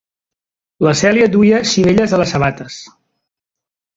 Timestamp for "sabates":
2.37-2.79